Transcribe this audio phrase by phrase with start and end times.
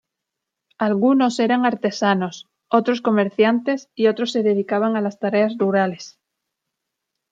[0.79, 6.17] Algunos eran artesanos, otros comerciantes y otros se dedicaban a las tareas rurales.